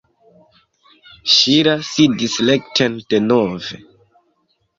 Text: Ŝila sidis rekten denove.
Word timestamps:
Ŝila 1.33 1.75
sidis 1.91 2.39
rekten 2.49 2.97
denove. 3.15 3.81